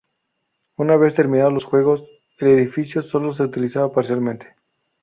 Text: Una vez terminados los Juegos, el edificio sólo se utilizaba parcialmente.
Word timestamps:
Una 0.77 0.97
vez 0.97 1.13
terminados 1.13 1.53
los 1.53 1.63
Juegos, 1.65 2.11
el 2.39 2.47
edificio 2.47 3.03
sólo 3.03 3.33
se 3.33 3.43
utilizaba 3.43 3.93
parcialmente. 3.93 4.55